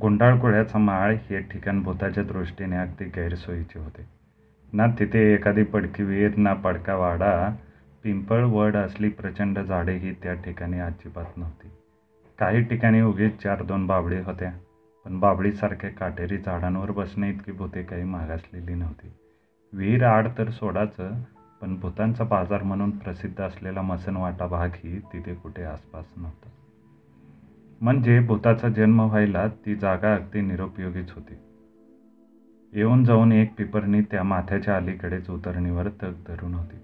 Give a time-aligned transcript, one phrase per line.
[0.00, 4.06] गुंडाळकुळ्याचा माळ हे ठिकाण भूताच्या दृष्टीने अगदी गैरसोयीचे होते.
[4.72, 7.50] ना तिथे एखादी पडकी विहीर ना पडका वाडा.
[8.02, 11.68] पिंपळ, वड असली प्रचंड झाडेही त्या ठिकाणी अजिबात नव्हती.
[12.38, 14.52] काही ठिकाणी उगीच चार दोन बाबळी होत्या,
[15.04, 19.12] पण बाबळीसारख्या काटेरी झाडांवर बसण्याइतकी भुते काही मागासलेली नव्हती.
[19.72, 21.12] विहीर आड तर सोडाचं
[21.60, 26.48] पण भुतांचा बाजार म्हणून प्रसिद्ध असलेला मसणवाटा भागही तिथे कुठे आसपास नव्हता.
[27.80, 31.34] म्हणजे भुताचा जन्म व्हायला ती जागा अगदी निरुपयोगीच होती.
[32.72, 36.76] येऊन जाऊन एक पिपरणी त्या माथ्याच्या अलीकडेच उतरणीवर तग धरून होती.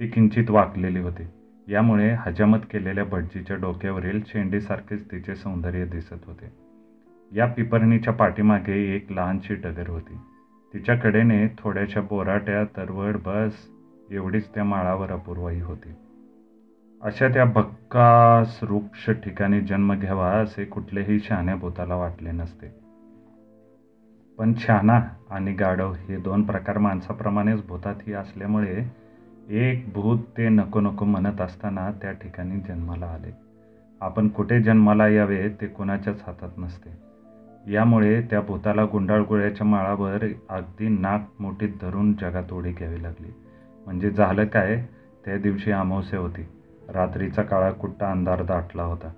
[0.00, 1.26] ती किंचित वाकलेली होती.
[1.68, 6.52] यामुळे हजामत केलेल्या भटजीच्या डोक्यावरील शेंडीसारखेच तिचे सौंदर्य दिसत होते.
[7.32, 10.16] या पिपरणीच्या पाठीमागे एक लहानशी डगर होती.
[10.74, 13.52] तिच्या कडेने थोड्याशा बोराट्या तरवड बस
[14.10, 15.88] एवढीच त्या माळावर अपूर्वाई होती.
[17.04, 22.66] अशा त्या भक्कास रुक्ष ठिकाणी जन्म घ्यावा असे कुठलेही शहाण्या भुताला वाटले नसते.
[24.38, 28.84] पण शहाणा आणि गाढव हे दोन प्रकार माणसाप्रमाणेच भुतातही असल्यामुळे
[29.48, 33.30] एक भूत ते नको नको म्हणत असताना त्या ठिकाणी जन्माला आले.
[34.00, 36.90] आपण कुठे जन्माला यावे ते कोणाच्याच हातात नसते.
[37.72, 43.32] यामुळे त्या भुताला गुंडाळगुळ्याच्या माळावर अगदी नाक मोठीत धरून जगात उडी घ्यावी लागली.
[43.86, 44.84] म्हणजे झालं काय,
[45.24, 46.46] त्या दिवशी अमावस्या होती.
[46.88, 49.10] रात्रीचा काळाकुट्ट अंधार दाटला होता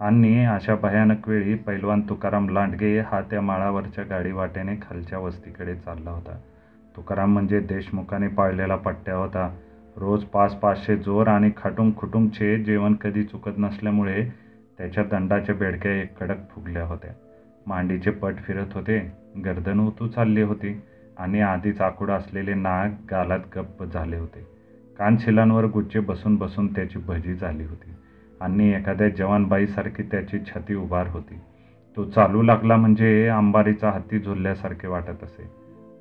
[0.00, 6.36] आणि अशा भयानक वेळी पैलवान तुकाराम लांडगे हा त्या माळावरच्या गाडीवाट्याने खालच्या वस्तीकडे चालला होता.
[6.96, 9.48] तुकाराम म्हणजे देशमुखाने पाळलेला पट्ट्या होता.
[9.96, 14.22] रोज पाच पाचशे जोर आणि खाटूम खुटूमचे जेवण कधी चुकत नसल्यामुळे
[14.78, 17.10] त्याच्या दंडाच्या बेडक्या एक कडक फुगल्या होत्या.
[17.66, 18.98] मांडीचे पट फिरत होते,
[19.44, 20.74] गर्दन उतू चालली होती
[21.16, 24.55] आणि आधीच आखूड असलेले नाक गालात गप्प झाले होते.
[24.98, 27.90] कानशिलांवर गुच्चे बसून बसून त्याची भजी झाली होती
[28.40, 31.34] आणि एखाद्या जवानबाईसारखी त्याची छाती उभार होती.
[31.96, 35.50] तो चालू लागला म्हणजे अंबारीचा हत्ती झुलल्यासारखे वाटत असे.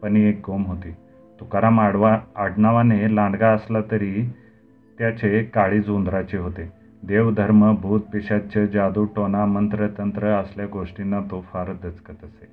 [0.01, 0.91] पण एक गोम होती.
[1.39, 4.29] तुकाराम आडवा आडनावाने लांडगा असला तरी
[4.97, 6.71] त्याचे काळी उंदराचे होते.
[7.03, 12.47] देवधर्म भूत, पिशाच जादू, टोना मंत्र, तंत्र असल्या गोष्टींना तो फार दचकत असे.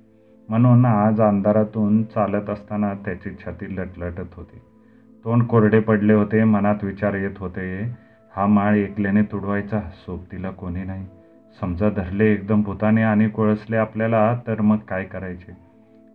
[0.49, 4.59] म्हणून आज अंधारातून चालत असताना त्याची छाती लटलटत होती.
[5.25, 6.45] तोंड कोरडे पडले होते.
[6.45, 7.95] मनात विचार येत होते,
[8.37, 11.07] हा माळ एकल्याने तुडवायचा, सोबतीला कोणी नाही.
[11.61, 15.57] समजा धरले एकदम भुताने आणि कोळसले आपल्याला, तर मग काय करायचे?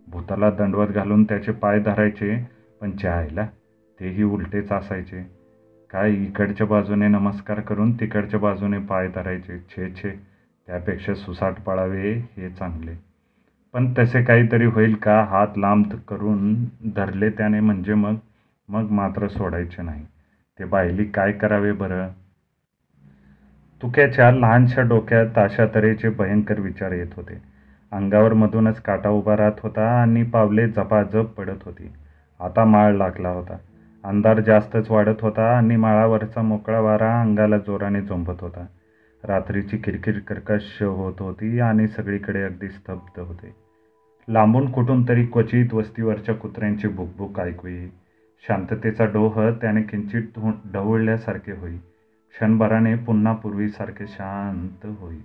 [0.08, 2.46] भुताला दंडवत घालून त्याचे पाय धरायचे,
[2.80, 3.46] पण चहायला
[4.00, 5.30] तेही उलटेच असायचे.
[5.90, 9.58] काय इकडच्या बाजूने नमस्कार करून तिकडच्या बाजूने पाय धरायचे.
[9.58, 10.12] छे छे,
[10.66, 12.92] त्यापेक्षा सुसाट पळावे हे चांगले.
[13.72, 15.22] पण तसे काहीतरी होईल का?
[15.22, 16.54] हात लांब करून
[16.96, 18.14] धरले त्याने म्हणजे मग
[18.68, 20.06] मग मात्र सोडायचे नाही.
[20.58, 22.08] ते बायली काय करावे बरं?
[23.82, 27.42] तुक्याच्या लहानशा डोक्यात अशा तऱ्हेचे भयंकर विचार येत होते.
[27.92, 31.92] अंगावर मधूनच काटा उभा राहत होता आणि पावले झपाझप पडत होती.
[32.40, 33.56] आता माळ लागला होता.
[34.04, 38.66] अंधार जास्तच वाढत होता आणि माळावरचा मोकळा वारा अंगाला जोराने झोंबत होता.
[39.24, 43.54] रात्रीची किरकिर कर्कश होत होती आणि सगळीकडे अगदी स्तब्ध होते.
[44.28, 47.88] लांबून कुठून तरी क्वचित वस्तीवरच्या कुत्र्यांची भुकभुक ऐकू येई.
[48.46, 50.38] शांततेचा डोह त्याने किंचित
[50.72, 51.76] ढवळल्यासारखे होई.
[52.34, 55.16] क्षणभराने पुन्हा पूर्वीसारखे शांत होई.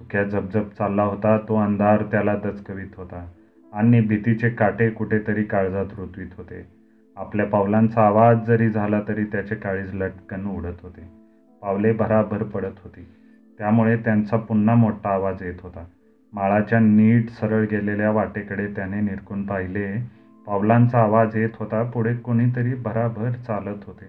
[0.00, 1.36] तुक्या झपझप चालला होता.
[1.38, 3.26] तो अंधार त्याला दचकवीत होता
[3.72, 6.66] आणि भीतीचे काटे कुठेतरी काळजात रुतवीत होते.
[7.16, 11.08] आपल्या पावलांचा आवाज जरी झाला तरी त्याचे काळीज लटकन उडत होते.
[11.62, 13.06] पावले भराभर पडत होती.
[13.58, 15.84] त्यामुळे त्यांचा पुन्हा मोठा आवाज येत होता.
[16.32, 20.21] माळाच्या नीट सरळ गेलेल्या वाटेकडे त्याने निरखून पाहिले.
[20.46, 21.82] पावलांचा आवाज येत होता.
[21.82, 24.04] पुढे कोणीतरी भराभर चालत होते.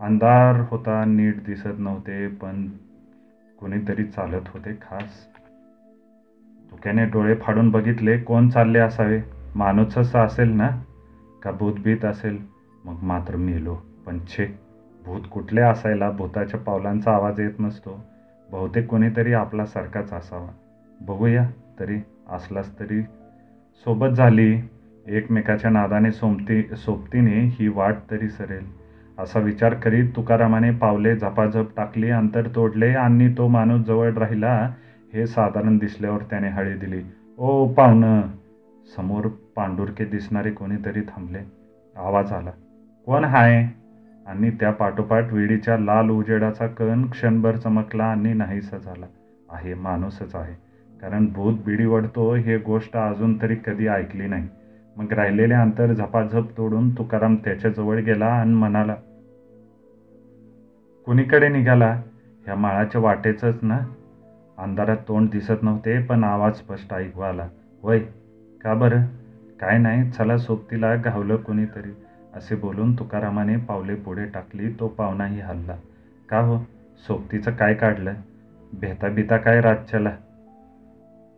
[0.00, 1.04] अंधार होता.
[1.04, 2.68] नीट दिसत नव्हते, पण
[3.60, 5.26] कुणीतरी चालत होते खास.
[6.70, 8.18] धुक्याने डोळे फाडून बघितले.
[8.18, 9.20] कोण चालले असावे?
[9.54, 10.70] माणूसच असेल ना?
[11.42, 12.38] का भूतभीत असेल?
[12.84, 13.76] मग मात्र मेलो.
[14.06, 14.58] पण छे,
[15.04, 16.10] भूत कुठले असायला?
[16.10, 18.04] भूताच्या पावलांचा आवाज येत नसतो.
[18.50, 20.48] बहुतेक कुणीतरी आपल्यासारखाच असावा.
[21.00, 21.98] बघूया तरी.
[22.30, 23.02] असलाच तरी
[23.84, 24.56] सोबत झाली.
[25.08, 28.64] एकमेकाच्या नादाने सोमती सोबतीने ही वाट तरी सरेल,
[29.18, 32.10] असा विचार करीत तुकारामाने पावले झपाझप टाकली.
[32.10, 34.74] अंतर तोडले आणि तो माणूस जवळ राहिला
[35.14, 37.02] हे साधारण दिसल्यावर त्याने हळी दिली.
[37.38, 38.22] ओ पाहुणं
[38.96, 39.26] समोर
[39.56, 41.38] पांडुरके दिसणारे कोणीतरी थांबले.
[41.96, 42.50] आवाज आला.
[43.06, 43.68] कोण हाय?
[44.26, 49.06] आणि त्या पाठोपाठ विडीच्या लाल उजेडाचा कण क्षणभर चमकला आणि नाहीसा झाला.
[49.50, 50.54] आहे, माणूसच आहे.
[51.00, 54.48] कारण भूत बिडी वडतो हे गोष्ट अजून तरी कधी ऐकली नाही.
[55.00, 58.94] मग राहिलेले अंतर झपाझप तोडून तुकाराम त्याच्याजवळ गेला आणि म्हणाला.
[61.06, 62.02] कुणीकडे निघाला?
[62.44, 63.80] ह्या माळाच्या वाटेचंच ना?
[64.58, 67.48] अंधारात तोंड दिसत नव्हते पण आवाज स्पष्ट ऐकू आला.
[67.82, 67.98] वय
[68.60, 69.02] का बरं?
[69.60, 71.90] काय नाही चला सोबतीला घावलं कोणीतरी.
[72.34, 75.74] असे बोलून तुकारामाने पावले पुढे टाकली तो पाहुणाही हल्ला.
[76.28, 76.58] का हो?
[77.06, 78.12] सोबतीचं काय काढलं?
[78.72, 80.12] भेता बिता काय रातच्याला?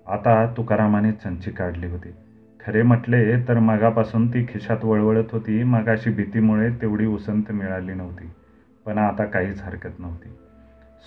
[0.06, 2.14] आता तुकारामाने चंची काढली होती.
[2.66, 5.62] खरे म्हटले तर मगापासून ती खिशात वळवळत होती.
[5.62, 8.30] मगाशी भीतीमुळे तेवढी उसंत मिळाली नव्हती.
[8.86, 10.28] पण आता काहीच हरकत नव्हती.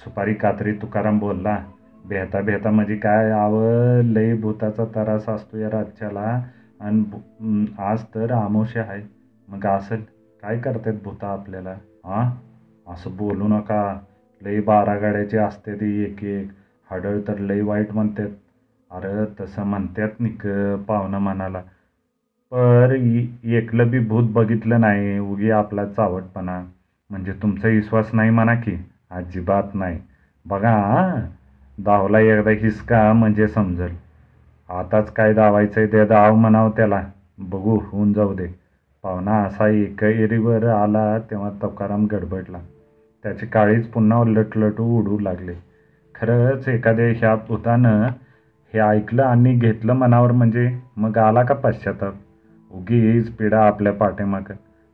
[0.04, 1.60] सुपारी कात्री तुकाराम बोलला
[2.06, 3.32] भेता भेता म्हणजे काय?
[3.32, 3.62] आव
[4.04, 6.42] लई भूताचा तरास असतो या राज्याला.
[6.80, 9.02] आणि आज तर आमोशे आहे.
[9.48, 9.96] मग असं
[10.42, 11.74] काय करतात भूता आपल्याला?
[12.06, 12.30] हां
[12.94, 13.98] असं बोलू नका.
[14.42, 16.48] लई बारा गाड्याची असते ती एक एक.
[16.92, 18.30] हडळ तर लई वाईट म्हणतात.
[18.92, 20.46] अरे तसं म्हणतात निक
[20.88, 21.62] पाहुणं म्हणाला.
[22.52, 26.60] पर एकलं बी भूत बघितलं नाही उगी आपला चावटपणा.
[27.10, 28.76] म्हणजे तुमचा विश्वास नाही म्हणा की
[29.12, 30.00] अजिबात नाही.
[30.46, 30.76] बघा
[31.78, 33.96] दावला एकदा हिसका म्हणजे समजेल.
[34.70, 37.02] आताच काय दावायचं आहे ते दाव म्हणावं त्याला.
[37.42, 38.48] बघू होऊन जाऊ दे.
[39.04, 42.60] पाहुणा असा एक एरीवर आला तेव्हा तुकाराम गडबडला.
[43.24, 45.54] त्याची काळीच पुन्हा लटलटू उडू लागले.
[46.16, 48.08] खरंच एखाद्या ह्या भूतानं
[48.76, 50.68] हे ऐकलं आणि घेतलं मनावर म्हणजे
[50.98, 52.14] मग आला का पश्चाताप?
[52.90, 54.54] येईज पिढा आपल्या पाठीमागं.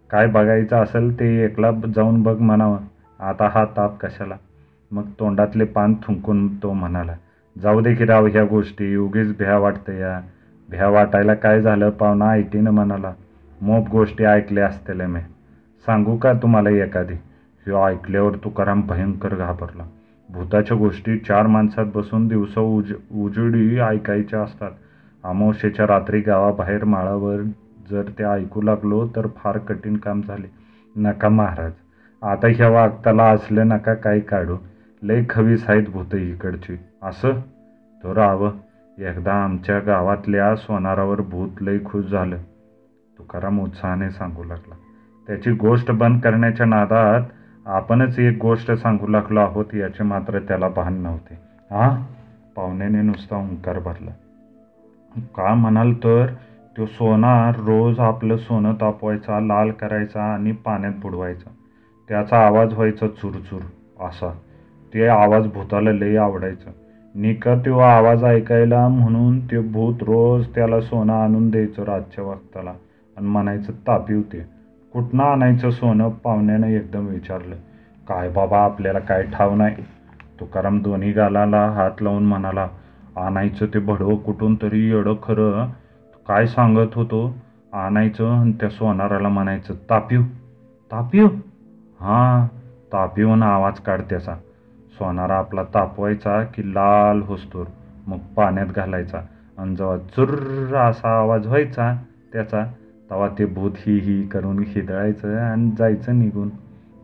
[0.09, 2.77] काय बघायचं असेल ते एकला जाऊन बघ म्हणावं
[3.19, 4.35] आता हा ताप कशाला?
[4.91, 7.13] मग तोंडातले पान थुंकून तो म्हणाला
[7.55, 10.19] जाऊ दे की राव ह्या गोष्टी उगीच भ्या वाटतं या.
[10.69, 13.13] भ्या वाटायला काय झालं पाहुणा ऐटीनं म्हणाला
[13.61, 15.19] मोप गोष्टी ऐकल्या असतेल्या मी
[15.85, 17.13] सांगू का तुम्हाला एखादी?
[17.65, 19.83] ह्यो ऐकल्यावर तुकाराम भयंकर घाबरला.
[20.33, 24.71] भूताच्या गोष्टी चार माणसात बसून दिवसा उज उजेडी ऐकायच्या असतात.
[25.23, 27.37] अमावस्येच्या रात्री गावाबाहेर माळावर
[27.91, 30.47] जर ते ऐकू लागलो तर फार कठीण काम झाले.
[30.95, 31.71] नका महाराज
[32.21, 34.57] आता ह्या वागताला असले नका काय काढू.
[35.01, 36.77] लय खवीस आहेत भूत इकडची.
[37.03, 37.33] असं?
[38.03, 38.49] तो राव
[38.97, 42.37] एकदा आमच्या गावातल्या सोनारावर भूत लय खुश झालं.
[43.17, 44.75] तुकाराम उत्साहाने सांगू लागला.
[45.27, 47.21] त्याची गोष्ट बंद करण्याच्या नादात
[47.71, 51.33] आपणच एक गोष्ट सांगू लागलो आहोत याचे मात्र त्याला भान नव्हते.
[51.71, 52.03] हा
[52.55, 54.11] पाहुण्याने नुसता हुंकार भरला.
[55.35, 56.25] का म्हणाल तर
[56.77, 61.51] तो सोनार रोज आपलं सोनं तापवायचा लाल करायचा आणि पाण्यात बुडवायचा.
[62.09, 63.61] त्याचा आवाज व्हायचा चुरचूर
[64.05, 64.31] असा.
[64.93, 66.71] ते आवाज भूताला लई आवडायचं.
[67.15, 72.73] निका तो आवाज ऐकायला म्हणून ते भूत रोज त्याला सोनं आणून द्यायचं रातच्या वक्ताला.
[73.17, 74.60] आणि म्हणायचं तापी ते
[74.93, 76.09] कुठनं आणायचं सोनं?
[76.23, 77.55] पाहुण्यानं एकदम विचारलं.
[78.07, 79.83] काय बाबा आपल्याला काय ठाव नाही.
[80.39, 82.67] तुकाराम दोन्ही गालाला हात लावून म्हणाला
[83.17, 85.65] आणायचं ते भडवं कुठून तरी एवढं खरं.
[86.27, 87.33] काय सांगत होतो?
[87.73, 90.21] आणायचं आणि त्या सोनाराला म्हणायचं तापिव
[90.91, 91.27] तापिव
[91.99, 92.45] हां
[92.93, 94.35] तापीवन आवाज काढ त्याचा.
[94.99, 97.65] सोनारा आपला तापवायचा की लाल होस्तोर
[98.07, 99.21] मग पाण्यात घालायचा.
[99.57, 101.93] आणि जेव्हा चुर्र असा आवाज व्हायचा
[102.33, 102.63] त्याचा
[103.11, 106.49] तेव्हा ते भूत ही ही करून हिदळायचं आणि जायचं निघून.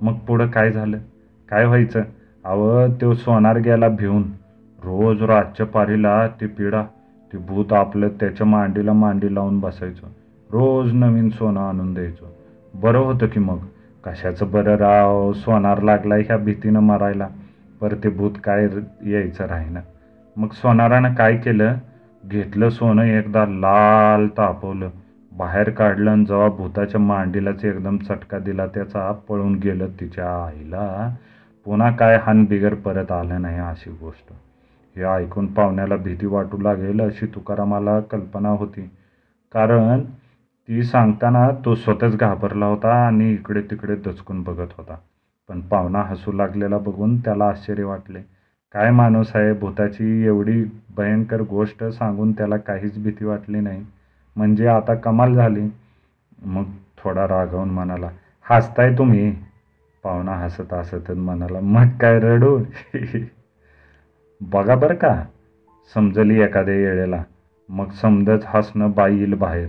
[0.02, 0.98] मग पुढं काय झालं?
[1.50, 2.02] काय व्हायचं?
[2.46, 4.24] अव तो सोनार गेला भिवून
[4.84, 6.84] रोज रातच्या पारीला ते पिढा
[7.34, 10.08] ते भूत आपलं त्याच्या मांडीला मांडी लावून बसायचो.
[10.52, 12.26] रोज नवीन सोनं आणून द्यायचो.
[12.74, 13.58] बरं होतं की मग?
[14.04, 15.34] कशाचं बरं राव?
[15.34, 17.28] सोनार लागलाय ह्या भीतीनं मारायला.
[17.82, 18.68] पर ते भूत काय
[19.06, 19.80] यायचं राहीनं.
[20.38, 21.76] मग सोनारानं काय केलं?
[22.26, 24.90] घेतलं सोनं एकदा लाल तापवलं.
[25.38, 31.16] बाहेर काढलं आणि जेव्हा भूताच्या मांडीलाच एकदम चटका दिला त्याचा पळून गेलं तिच्या आईला.
[31.66, 34.34] पुन्हा काय हान बिगर परत आलं नाही अशी गोष्ट.
[34.96, 38.82] हे ऐकून पाहुण्याला भीती वाटू लागेल अशी तुकारामाला कल्पना होती.
[39.54, 40.04] कारण
[40.68, 44.96] ती सांगताना तो स्वतःच घाबरला होता आणि इकडे तिकडे दचकून बघत होता.
[45.50, 48.20] पण पाहुणा हसू लागलेला बघून त्याला आश्चर्य वाटले.
[48.74, 49.54] काय माणूस आहे?
[49.54, 50.64] भूताची एवढी
[50.96, 53.86] भयंकर गोष्ट सांगून त्याला काहीच भीती वाटली नाही.
[54.38, 55.68] म्हणजे आता कमाल झाली.
[56.46, 56.66] मग
[56.98, 58.10] थोडा रागवून म्हणाला
[58.46, 59.32] हसताय तुम्ही?
[60.04, 62.58] पाहुणा हसत हसतच म्हणाला मग काय रडू?
[64.42, 65.14] बघा बरं का
[65.96, 67.22] समजली एखाद्या येळेला.
[67.70, 69.68] मग समजच हसणं बाई येईल बाहेर.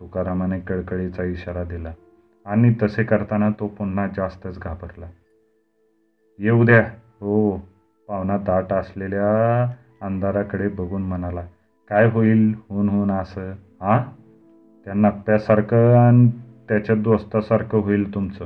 [0.00, 1.92] तुकारामाने कळकळीचा इशारा दिला
[2.46, 5.06] आणि तसे करताना तो पुन्हा जास्तच घाबरला.
[6.38, 6.82] येऊ द्या.
[7.20, 7.56] हो.
[8.08, 9.28] पाहुणा दाट असलेल्या
[10.00, 11.46] अंधाराकडे बघून म्हणाला
[11.88, 14.10] काय होईल होऊन होऊन असं हा?
[14.84, 16.28] त्या नप्प्यासारखं आणि
[16.68, 18.44] त्याच्या दोस्तासारखं होईल तुमचं.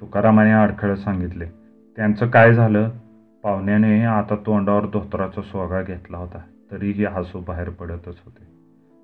[0.00, 1.44] तुकारामाने अडखळ सांगितले.
[1.96, 2.88] त्यांचं काय झालं?
[3.42, 6.38] पाहुण्याने आता तोंडावर धोत्राचा सोगा घेतला होता.
[6.70, 8.56] तरीही हसू बाहेर पडतच होते.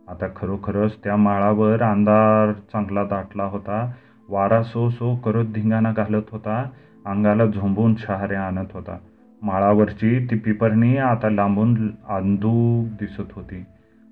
[0.09, 3.93] आता खरोखरच त्या माळावर अंधार चांगला दाटला होता.
[4.29, 6.69] वारा सो सो करत धिंगाणा घालत होता.
[7.07, 8.97] अंगाला झोंबून शहारे आणत होता.
[9.43, 13.65] माळावरची ती पिपरणी आता लांबून अंधू दिसत होती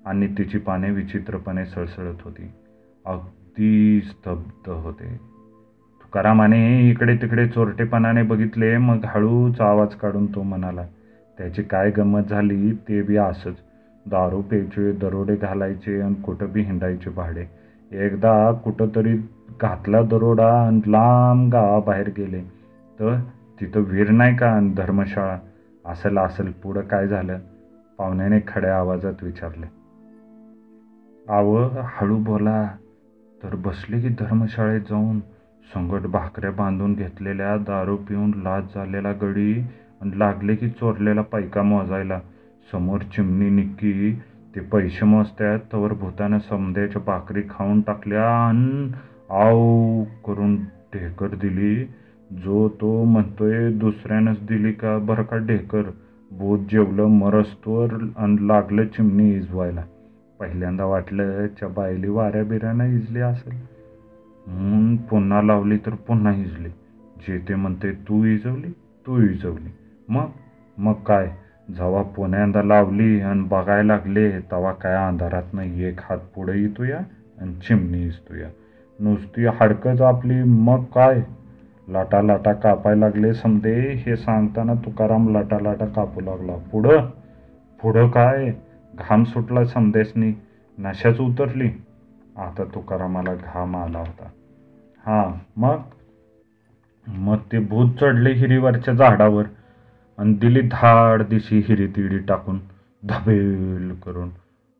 [0.05, 2.51] आणि तिची पाने विचित्रपणे सळसळत होती.
[3.05, 5.31] अगदी स्तब्ध होते.
[6.01, 10.85] तुकारामाने इकडे तिकडे चोरटेपणाने बघितले मग हळूच आवाज काढून तो म्हणाला
[11.37, 12.73] त्याची काय गंमत झाली?
[12.73, 13.55] ते बी असंच.
[14.05, 17.45] दारू प्यायचे दरोडे घालायचे आणि कुठं बी हिंडायचे भाडे.
[17.91, 19.17] एकदा कुठंतरी
[19.61, 22.41] घातला दरोडा आणि लांब गावाबाहेर गेले.
[22.99, 23.19] तर
[23.61, 25.39] तिथं वीर नाही का धर्मशाळा?
[25.85, 26.51] असेल असेल.
[26.51, 27.39] पुढं काय झालं?
[27.97, 29.65] पाहुण्याने खड्या आवाजात विचारले.
[31.33, 32.67] आव हळू बोला.
[33.43, 35.19] तर बसले की धर्मशाळेत जाऊन.
[35.73, 39.61] संगट भाकऱ्या बांधून घेतलेल्या दारू पिऊन लाज झालेला गडी
[40.01, 42.19] आणि लागले की चोरलेला पैका मोजायला.
[42.71, 44.19] समोर चिमणी निक्की
[44.55, 45.59] ते पैसे मोजत्यात.
[45.73, 48.91] तवर भूतानं समद्याच्या भाकरी खाऊन टाकल्या आणि
[49.29, 50.55] आव करून
[50.93, 51.85] ढेकर दिली.
[52.31, 55.81] जो तो म्हणतोय दुसऱ्यानंच दिली का बरं का ढेकर?
[56.31, 59.83] बोध जेवलं मरस्तोर आणि लागलं चिमणी इजवायला.
[60.39, 63.53] पहिल्यांदा वाटलं च्या बायली वाऱ्या बिऱ्यानं इजली असेल.
[64.47, 66.69] म्हणून पुन्हा लावली तर पुन्हा इजली.
[67.27, 68.71] जे ते म्हणते तू इजवली
[69.07, 69.69] तू इजवली.
[70.09, 70.25] मग?
[70.77, 71.31] मग काय?
[71.69, 76.99] जेव्हा पुण्यांदा लावली आणि बघायला लागले तेव्हा काय अंधारातनं एक हात पुढे येतो या
[77.41, 78.41] आणि चिमणी इजतोया.
[78.41, 78.49] या
[78.99, 81.21] नुसती हाडकंच आपली मग काय?
[81.91, 86.55] लाटा लाटा कापायला लागले समजे हे सांगताना तुकाराम लाटा लाटा कापू लागला.
[86.71, 87.05] पुढं?
[87.81, 88.51] पुढं काय?
[88.95, 90.33] घाम सुटला समदेसनी
[90.79, 91.69] नशाच उतरली.
[92.37, 94.29] आता तुकारामाला घाम आला होता.
[95.05, 95.77] हां मग?
[97.07, 99.43] मग ते भूत चढले हिरीवरच्या झाडावर
[100.17, 102.59] आणि दिली धाड दिशी हिरी तिडी टाकून
[103.03, 104.29] धबेल करून.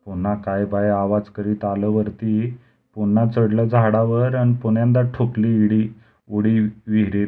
[0.05, 2.57] पुन्हा काय बाय आवाज करीत आलं वरती?
[2.95, 5.89] पुन्हा चढलं झाडावर आणि पुण्यांदा ठोकली इडी.
[6.31, 7.27] उडी विहिरीत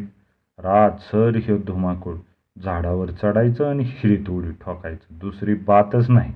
[0.59, 2.15] रात सर ह्यो धुमाकूळ.
[2.63, 5.17] झाडावर चढायचं आणि हिरीत उडी ठोकायचं.
[5.19, 6.33] दुसरी बातच नाही.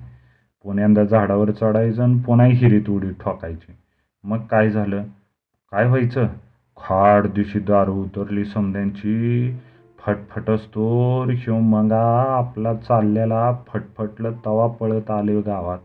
[0.63, 3.71] पुण्यांदा झाडावर चढायचं आणि पुन्हा हिरीत उडी ठोकायची.
[4.23, 5.03] मग काय झालं?
[5.71, 6.27] काय व्हायचं?
[6.77, 9.55] खाड दिवशी दारू उतरली समद्यांची.
[9.99, 12.37] फटफटस्तोर ह्यो मंगा.
[12.37, 15.79] आपला चाललेला फटफटलं तवा पळत आले गावात.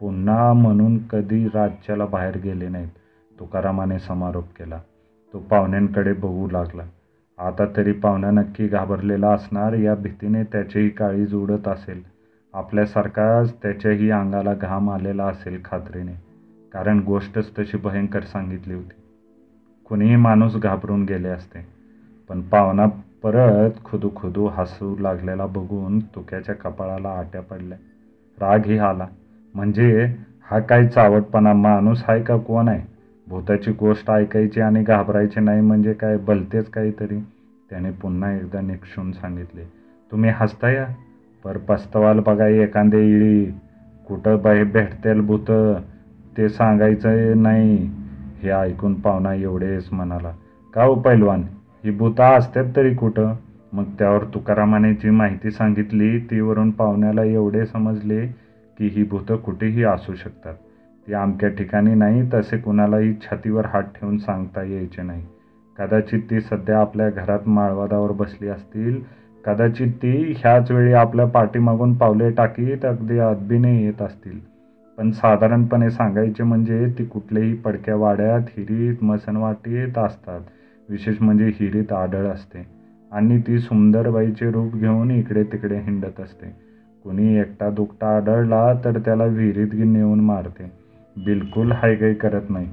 [0.00, 2.88] पुन्हा म्हणून कधी राज्याला बाहेर गेले नाहीत.
[3.40, 4.80] तुकारामाने समारोप केला.
[5.34, 6.82] तो पाहुण्यांकडे बघू लागला.
[7.38, 12.02] आता तरी पाहुणा नक्की घाबरलेला असणार या भीतीने त्याचीही काळीज उडत असेल.
[12.54, 16.12] आपल्यासारखाच त्याच्याही अंगाला घाम आलेला असेल खात्रीने.
[16.72, 18.94] कारण गोष्टच तशी भयंकर सांगितली होती.
[19.84, 21.66] कुणीही माणूस घाबरून गेले असते.
[22.28, 22.86] पण पाहुणा
[23.22, 27.78] परत खुदू खुदू हसू लागलेला बघून तुक्याच्या कपाळाला आट्या पडल्या.
[28.38, 29.06] रागही आला.
[29.54, 30.14] म्हणजे
[30.50, 32.97] हा काय चावटपणा माणूस आहे का कोण आहे?
[33.28, 36.16] भूताची गोष्ट ऐकायची आणि घाबरायची नाही म्हणजे काय?
[36.16, 37.18] भलतेच काहीतरी.
[37.70, 39.62] त्याने पुन्हा एकदा निक्षून सांगितले
[40.12, 40.86] तुम्ही हसता या?
[41.44, 43.44] पर पस्तवाल बघा एखादे इळी.
[44.08, 45.50] कुठं बाहेर भेटतेल भूत?
[46.36, 47.90] ते सांगायचं नाही.
[48.42, 50.32] हे ऐकून पाहुणा एवढेच म्हणाला
[50.74, 51.42] का हो पैलवान?
[51.84, 53.34] ही भूता असतात तरी कुठं?
[53.72, 58.26] मग त्यावर तुकारामाने जी माहिती सांगितली तीवरून पाहुण्याला एवढे समजले
[58.78, 60.54] की ही भूतं कुठेही असू शकतात.
[61.08, 65.22] ती अमक्या ठिकाणी नाही तसे कुणालाही छातीवर हात ठेवून सांगता यायचे नाही.
[65.78, 69.00] कदाचित ती सध्या आपल्या घरात माळवादावर बसली असतील.
[69.44, 74.38] कदाचित ती ह्याच वेळी आपल्या पाठीमागून पावले टाकीत अगदी अदबीने येत असतील.
[74.98, 80.40] पण साधारणपणे सांगायचे म्हणजे ती कुठल्याही पडक्या वाड्यात हिरीत मसनवाटीत असतात.
[80.88, 82.66] विशेष म्हणजे हिरीत आढळ असते.
[83.12, 86.46] आणि ती सुंदरबाईचे रूप घेऊन इकडे तिकडे हिंडत असते.
[87.04, 90.77] कुणी एकटा दुकटा आढळला तर त्याला विहिरीत नेऊन मारते.
[91.24, 92.68] बिलकुल हायगाई करत नाही.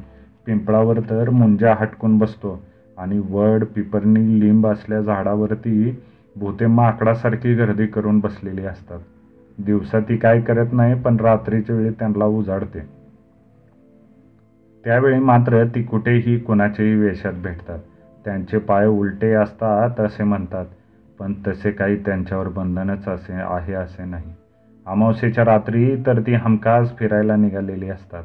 [0.47, 2.59] पिंपळावर तर मुंजा हटकून बसतो
[2.97, 5.91] आणि वड पिपरणी लिंब असल्या झाडावरती
[6.35, 8.99] भूते माकडासारखी गर्दी करून बसलेली असतात.
[9.57, 12.81] दिवसा ती काय करत नाही पण रात्रीच्या वेळी त्यांना उजाडते.
[14.83, 17.79] त्यावेळी मात्र ती कुठेही कुणाच्याही वेशात भेटतात.
[18.25, 20.65] त्यांचे पाय उलटे असतात असे म्हणतात
[21.19, 24.33] पण तसे काही त्यांच्यावर बंधनच असे आहे असे नाही.
[24.85, 28.23] अमावस्येच्या रात्री तर ती हमखास फिरायला निघालेली असतात.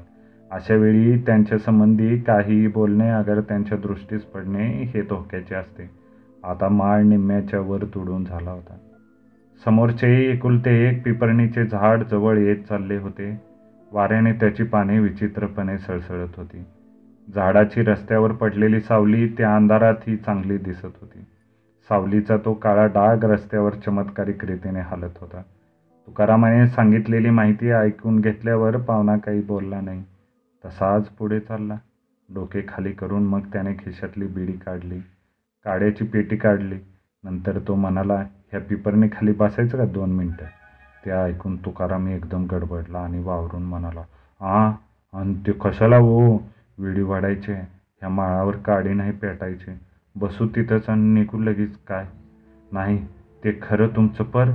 [0.50, 5.90] अशावेळी त्यांच्यासंबंधी त्यांच्या संबंधी काहीही बोलणे अगर त्यांच्या दृष्टीस पडणे हे धोक्याचे असते.
[6.44, 8.76] आता माळ निम्म्याच्या वर तुडून झाला होता.
[9.64, 13.40] समोरचे एकुलते एक पिपरणीचे झाड जवळ येत चालले होते.
[13.92, 16.64] वाऱ्याने त्याची पाने विचित्रपणे सळसळत होती.
[17.34, 21.18] झाडाची रस्त्यावर पडलेली सावली त्या अंधारातही चांगली दिसत होती.
[21.88, 25.42] सावलीचा तो काळा डाग रस्त्यावर चमत्कारिक रीतीने हालत होता.
[26.06, 30.02] तुकारामाने सांगितलेली माहिती ऐकून घेतल्यावर पाहुणा काही बोलला नाही.
[30.64, 31.76] तसाच पुढे चालला.
[32.28, 35.00] डोके खाली करून मग त्याने खिशातली बिडी काढली
[35.64, 36.78] काड्याची पेटी काढली.
[37.24, 40.44] नंतर तो म्हणाला ह्या पिपरने खाली बसायचं का दोन मिनटं?
[41.04, 44.02] ते ऐकून तुकाराम एकदम गडबडला आणि वावरून म्हणाला
[44.40, 44.70] आ
[45.12, 46.36] आणि ते कशाला हो?
[46.78, 49.78] विडी वाढायचे ह्या माळावर काडी नाही पेटायचे.
[50.16, 52.06] बसू तिथंच आणि निघू लगेच काय?
[52.72, 53.04] नाही
[53.44, 54.50] ते खरं तुमचं पर?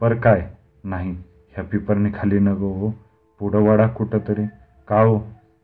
[0.00, 0.48] पर काय?
[0.84, 1.12] नाही
[1.54, 2.90] ह्या पिपरने खाली न गो हो.
[3.38, 4.46] पुढं वाडा कुठं तरी
[4.88, 5.18] का हो?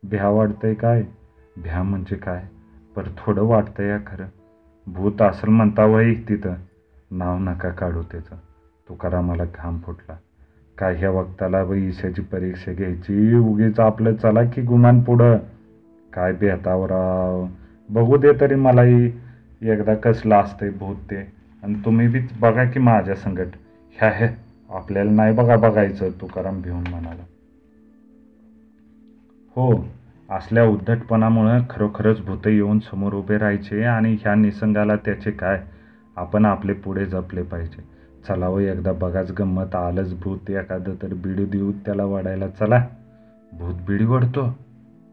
[0.04, 1.02] भ्या वाटतंय काय?
[1.56, 2.42] भ्या म्हणजे काय?
[2.96, 4.24] पर थोडं वाटतंय या खरं.
[4.86, 6.54] भूत असेल म्हणता वय तिथं.
[7.10, 8.36] नाव नका काढू त्याचं.
[8.88, 10.16] तुकारामाला घाम फुटला.
[10.78, 13.34] काय ह्या वक्ताला व ईशाची परीक्षा घ्यायची?
[13.34, 15.36] उगीच आपलं चला की गुमान पुढं.
[16.12, 17.46] काय बेतावराव
[17.90, 19.12] बघू दे तरी मलाही.
[19.62, 21.32] एकदा कसलं असतंय भूत ते.
[21.62, 23.48] आणि तुम्ही बी बघा की माझ्या संगट.
[23.90, 24.28] ह्या हे
[24.70, 27.22] आपल्याला नाही बघा बघायचं तुकाराम भिवून म्हणाला.
[29.56, 29.72] हो
[30.30, 35.60] असल्या उद्धटपणामुळं खरोखरच भूत येऊन समोर उभे राहायचे आणि ह्या निसंगाला त्याचे काय?
[36.16, 37.82] आपण आपले पुढे जपले पाहिजे.
[38.28, 39.74] चला हो एकदा बघाच गंमत.
[39.76, 42.48] आलंच भूत एखादं तर बिडी देऊ त्याला वाढायला.
[42.48, 42.84] चला.
[43.52, 44.48] भूत बिडी वडतो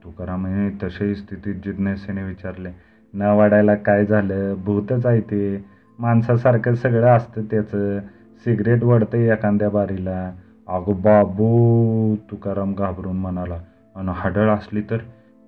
[0.04, 2.70] तुकारामाने तशाही स्थितीत जिज्ञासेने विचारले
[3.14, 4.54] न वाढायला काय झालं?
[4.64, 5.66] भूतच आहे ते.
[6.00, 8.00] माणसासारखं सगळं असतं त्याचं.
[8.46, 10.32] सिगरेट वडतं एखाद्या बारीला.
[10.68, 13.58] अगो बाबू तुकाराम घाबरून म्हणाला.
[14.00, 14.98] आणि हडळ असली तर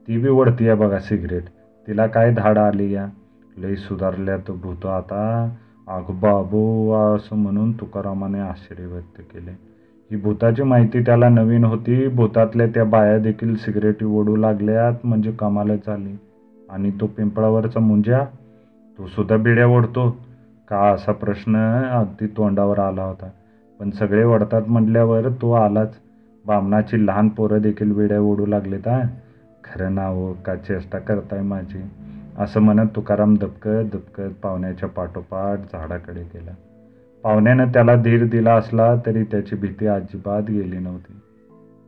[0.07, 1.43] ती बी वडती बघा सिगरेट.
[1.87, 3.07] तिला काय धाड आली या?
[3.57, 5.49] लई सुधारल्या तो भूत आता.
[5.87, 9.51] अग बाबू असं म्हणून तुकारामाने आश्चर्य व्यक्त केले.
[10.11, 12.07] ही भूताची माहिती त्याला नवीन होती.
[12.07, 16.19] भूतातल्या त्या बाया देखील सिगरेटी ओढू लागल्यात म्हणजे कमालच आली.
[16.69, 18.25] आणि तो पिंपळावरचा मुंज्या?
[18.97, 20.17] तो सुद्धा बिड्या ओढतो?
[20.69, 23.29] का असा प्रश्न अगदी तोंडावर आला होता.
[23.79, 25.99] पण सगळे ओढतात म्हटल्यावर तो आलाच.
[26.51, 29.03] बामणाची लहान पोरं देखील विड्या ओढू लागलेत हा?
[29.63, 31.83] खरं नाव का चेष्टा करताय माझी?
[32.39, 36.51] असं म्हणत तुकाराम दबकत दबकत पाहुण्याच्या पाठोपाठ झाडाकडे गेला.
[37.23, 41.13] पाहुण्यानं त्याला धीर दिला असला तरी त्याची भीती अजिबात गेली नव्हती.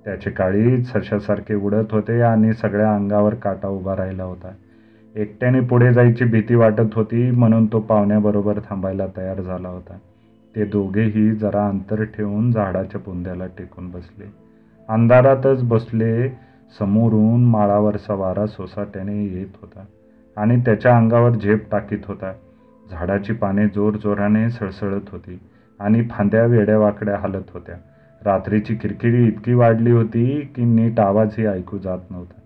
[0.06, 4.52] त्याचे काळी सशासारखे उडत होते आणि सगळ्या अंगावर काटा उभा राहिला होता.
[5.16, 9.98] एकट्याने पुढे जायची भीती वाटत होती म्हणून तो पाहुण्याबरोबर थांबायला तयार झाला होता.
[10.56, 14.43] ते दोघेही जरा अंतर ठेवून झाडाच्या बुंद्याला टेकून बसले.
[14.90, 16.30] अंधारातच बसले
[16.80, 19.86] समोरून माळावरचा वारा सोसाट्याने येत होता
[20.38, 22.34] आणि त्याच्या अंगावर झेप टाकीत होता.
[22.92, 25.40] झाडाची पाने जोरजोराने सळसळत होती
[25.80, 27.76] आणि फांद्या वेड्या वाकड्या हालत होत्या.
[28.26, 32.40] रात्रीची किरकिरी इतकी वाढली होती की नीट आवाजही ऐकू जात नव्हता.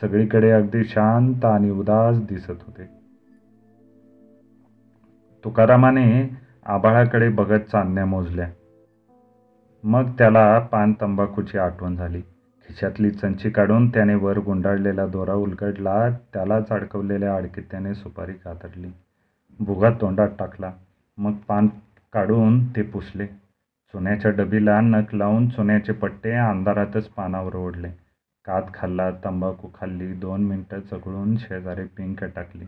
[0.00, 2.84] सगळीकडे अगदी शांत आणि उदास दिसत होते.
[5.44, 6.30] तुकारामाने
[6.66, 8.48] आबाळाकडे बघत चांदण्या मोजल्या.
[9.84, 12.20] मग त्याला पान तंबाखूची आठवण झाली.
[12.68, 18.90] खिशातली चंची काढून त्याने वर गुंडाळलेला दोरा उलगडला त्यालाच अडकवलेल्या आडकीत त्याने सुपारी कातडली
[19.58, 20.70] भुगा तोंडात टाकला.
[21.18, 21.68] मग पान
[22.12, 23.26] काढून ते पुसले.
[23.94, 27.88] चुन्याच्या डबीला नख लावून चुन्याचे पट्टे अंधारातच पानावर ओढले.
[28.44, 32.64] कात खाल्ला तंबाखू खाल्ली दोन मिनटं चघळून शेजारी पिंक टाकली.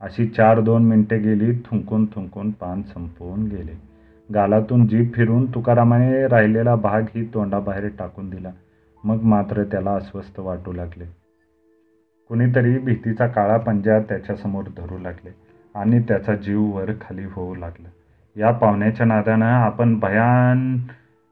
[0.00, 3.95] अशी चार दोन मिनटे गेली थुंकून थुंकून पान संपवून गेले.
[4.34, 8.50] गालातून जीभ फिरून तुकारामाने राहिलेला भाग ही तोंडाबाहेर टाकून दिला.
[9.04, 11.04] मग मात्र त्याला अस्वस्थ वाटू लागले.
[12.28, 15.30] कुणीतरी भीतीचा काळा पंजा त्याच्यासमोर धरू लागले
[15.74, 17.88] आणि त्याचा जीव वर खाली होऊ लागला.
[18.36, 20.78] या पाहुण्याच्या नादानं आपण भयान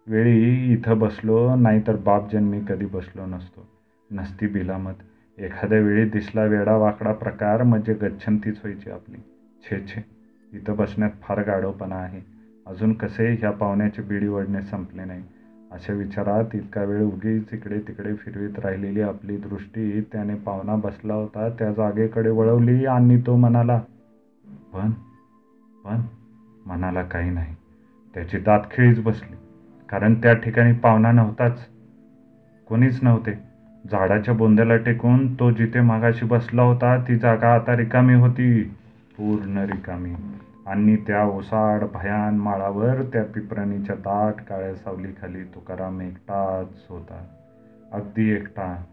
[0.07, 3.67] वेळी इथं बसलो नाहीतर बाप जन्मी कधी बसलो नसतो.
[4.11, 4.95] नसती बिलामत.
[5.39, 9.17] एखाद्या वेळी दिसला वेडा वाकडा प्रकार म्हणजे गच्छंतीच व्हायची आपली.
[9.65, 10.05] छे छे.
[10.53, 12.34] इथं बसण्यात फार गाढवपणा आहे.
[12.67, 15.23] अजून कसे ह्या पाहुण्याचे बिडी वडणे संपले नाही.
[15.73, 21.49] अशा विचारात इतका वेळ उगीच इकडे तिकडे फिरवीत राहिलेली आपली दृष्टी त्याने पाहुणा बसला होता
[21.59, 23.81] त्या जागेकडे वळवली आणि तो म्हणाला
[24.75, 24.91] पण
[25.85, 26.01] पण
[26.67, 27.55] मनाला काही नाही.
[28.15, 29.37] त्याची दातखिळीच बसली
[29.89, 31.67] कारण त्या ठिकाणी पाहुणा नव्हताच.
[32.69, 33.33] कोणीच नव्हते.
[33.91, 38.63] झाडाच्या बोंद्याला टेकून तो जिथे मागाशी बसला होता ती जागा आता रिकामी होती.
[39.19, 40.15] पूर्ण रिकामी.
[40.67, 47.25] आणि त्या ओसाड भयान माळावर त्या पिपरणीच्या दाट काळ्या सावलीखाली तुकाराम एकटाच होता.
[47.93, 48.85] अगदी एकटा.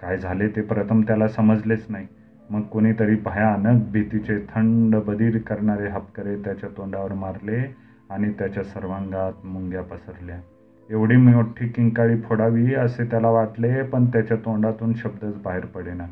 [0.00, 2.06] काय झाले ते प्रथम त्याला समजलेच नाही.
[2.50, 7.76] मग कोणीतरी भयानक भीतीचे थंड बधीर करणारे हपकरे त्याच्या तोंडावर मारले
[8.10, 10.40] आणि त्याच्या सर्वांगात मुंग्या पसरल्या.
[10.90, 16.06] एवढी मोठी किंकाळी फोडावी असे त्याला वाटले पण त्याच्या तोंडातून शब्दच बाहेर पडेना.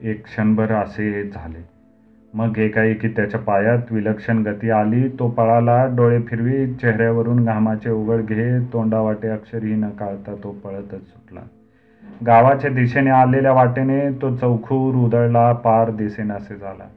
[0.00, 1.77] एक क्षणभर असे झाले.
[2.34, 5.08] मग एकाएकी त्याच्या पायात विलक्षण गती आली.
[5.08, 11.40] तो पळाला डोळे फिरवी चेहऱ्यावरून घामाचे उघड घे तोंडावाटे अक्षरही न काढता तो पळतच सुटला.
[12.26, 16.88] गावाच्या दिशेने आलेल्या वाटेने तो चौखूर उधळला पार दिसेनासे झाला.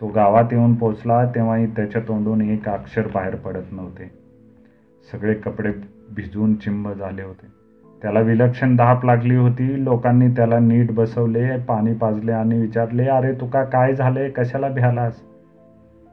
[0.00, 4.10] तो गावात येऊन पोचला तेव्हाही त्याच्या तोंडून एक अक्षर बाहेर पडत नव्हते.
[5.12, 5.70] सगळे कपडे
[6.16, 7.57] भिजून चिंब झाले होते.
[8.02, 9.84] त्याला विलक्षण धाप लागली होती.
[9.84, 15.20] लोकांनी त्याला नीट बसवले पाणी पाजले आणि विचारले अरे तुका काय झाले कशाला भ्यालास?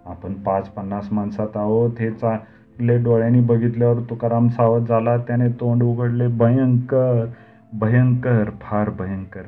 [0.05, 1.91] आपण पाच पन्नास माणसात आहोत.
[1.99, 5.17] हे चांगले डोळ्यांनी बघितल्यावर तुकाराम सावध झाला.
[5.17, 6.27] त्याने तोंड उघडले.
[6.27, 7.25] भयंकर
[7.73, 9.41] भयंकर फार भयंकर.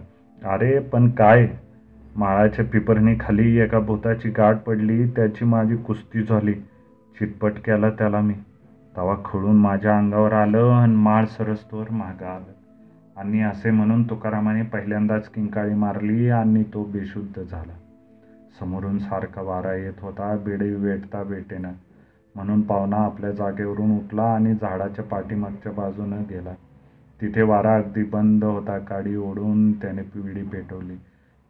[0.46, 1.48] अरे पण काय?
[2.16, 5.06] माळाच्या पिपरणी खाली एका भूताची गाठ पडली.
[5.06, 6.54] त्याची माझी कुस्ती झाली.
[7.20, 8.34] चितपट केला त्याला मी.
[8.98, 15.30] तवा खळून माझ्या अंगावर आलं आणि माळ सरस्तोवर मागं आलं आणि असे म्हणून तुकारामाने पहिल्यांदाच
[15.30, 17.74] किंकाळी मारली आणि तो बेशुद्ध झाला.
[18.60, 21.72] समोरून सारखा वारा येत होता बेडे वेटता बेटेनं
[22.36, 26.54] म्हणून पाहुणा आपल्या जागेवरून उठला आणि झाडाच्या पाठीमागच्या बाजूनं गेला.
[27.22, 30.96] तिथे वारा अगदी बंद होता काडी ओढून त्याने पिवडी पेटवली.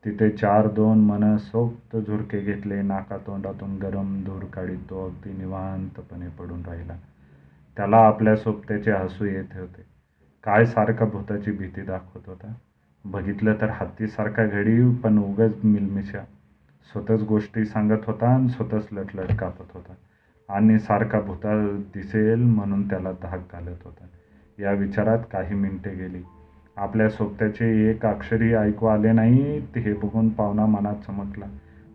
[0.05, 6.93] तिथे चार दोन मनसोक्त झुरके घेतले नाकातोंडातून गरम धूर काढीत तो अगदी निवांतपणे पडून राहिला.
[7.77, 9.81] त्याला आपल्या सोबत्याचे हसू येत होते.
[10.43, 12.53] काय सारखा भूताची भीती दाखवत होता?
[13.05, 16.19] बघितलं तर हत्तीसारखा घडी पण उगच मिलमिशा.
[16.93, 19.93] स्वतःच गोष्टी सांगत होता आणि स्वतःच लटलट कापत होता.
[20.49, 24.05] आणि सारखा भूता दिसेल म्हणून त्याला धाक घालत होता.
[24.59, 26.21] या विचारात काही मिनिटे गेली.
[26.77, 31.45] आपल्या सोबत्याचे एक अक्षरही ऐकू आले नाही हे बघून पाहुणा मनात चमकला.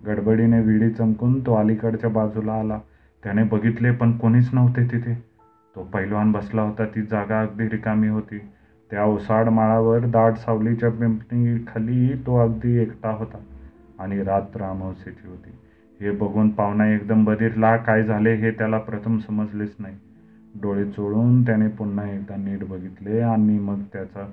[0.07, 2.81] गडबडीने विडी चमकून तो अलीकडच्या बाजूला आला.
[3.23, 5.32] त्याने बघितले पण कोणीच नव्हते तिथे.
[5.77, 8.39] तो पैलवान बसला होता ती जागा अगदी रिकामी होती.
[8.91, 13.39] त्या ओसाड माळावर दाट सावलीच्या पिंपणीखाली तो अगदी एकटा होता
[13.99, 15.51] आणि रात्र अमावस्येची होती.
[16.01, 19.97] हे बघून पाहुणा एकदम बधीरला काय झाले हे त्याला प्रथम समजलेच नाही.
[20.55, 24.27] डोळे चोळून त्याने पुन्हा एकदा नीट बघितले आणि मग त्याचा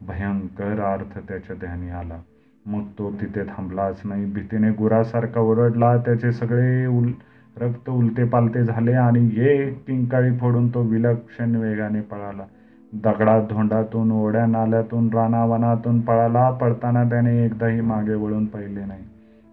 [0.00, 2.20] भयंकर अर्थ त्याच्या ध्यानी आला.
[2.66, 4.24] मग तो तिथे थांबलाच नाही.
[4.24, 7.12] भीतीने गुरासारखा ओरडला त्याचे सगळे उल
[7.60, 12.44] रक्त उलतेपालते झाले आणि एक किंकाळी फोडून तो विलक्षण वेगाने पळाला.
[12.92, 19.02] दगडात धोंडातून ओढ्या नाल्यातून रानावनातून पळाला पळताना त्याने एकदाही मागे वळून पाहिले नाही.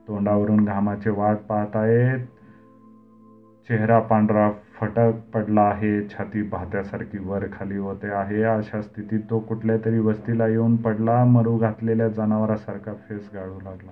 [0.07, 2.19] तोंडावरून घामाचे वाट पाहत आहेत.
[3.69, 8.43] चेहरा पांढरा फटक पडला आहे छाती भात्यासारखी वर खाली होते आहे.
[8.43, 13.91] अशा स्थितीत तो कुठल्या तरी वस्तीला येऊन पडला मरू घातलेल्या जनावरासारखा फेस गाळू लागला.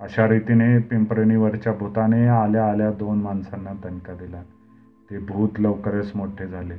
[0.00, 4.42] अशा रीतीने पिंपरणीवरच्या भूताने आल्या आल्या दोन माणसांना दणका दिला.
[5.10, 6.74] ते भूत लवकरच मोठे झाले.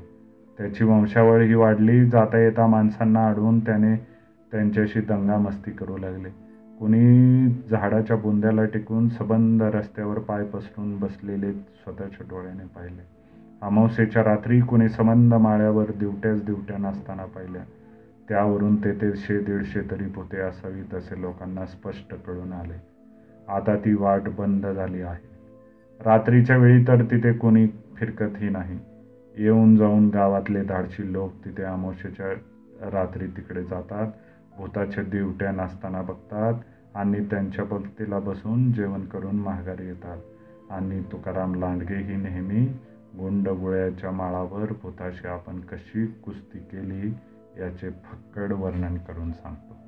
[0.57, 3.95] त्याची वंशावळही वाढली जाता येता माणसांना अडवून त्याने
[4.51, 6.29] त्यांच्याशी दंगामस्ती करू लागले.
[6.79, 13.01] कुणी झाडाच्या बुंद्याला टिकून सबंध रस्त्यावर पाय पसरून बसलेले स्वतःच्या डोळ्याने पाहिले.
[13.61, 17.61] अमावस्येच्या रात्री कुणी सबंध माळ्यावर दिवट्याच दिवट्या नसताना पाहिल्या.
[18.29, 22.90] त्यावरून तेथे शे दीडशे तरी भूते असावीत असे लोकांना स्पष्ट कळून आले.
[23.51, 25.29] आता ती वाट बंद झाली आहे.
[26.05, 28.79] रात्रीच्या वेळी तर तिथे कोणी फिरकतही नाही.
[29.37, 32.33] येऊन जाऊन गावातले धाडशी लोक तिथे अमावस्येच्या
[32.91, 34.07] रात्री तिकडे जातात.
[34.57, 36.53] भूताच्या दिवट्या नाचताना बघतात
[36.95, 40.17] आणि त्यांच्या पंक्तीला बसून जेवण करून माघारी येतात
[40.71, 42.65] आणि तुकाराम लांडगे ही नेहमी
[43.17, 47.07] गुंडगुळ्याच्या माळावर भूताशी आपण कशी कुस्ती केली
[47.59, 49.80] याचे फक्कड वर्णन करून सांगतो.